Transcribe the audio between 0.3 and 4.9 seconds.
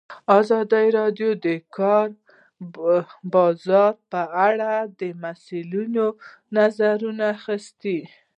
ازادي راډیو د د کار بازار په اړه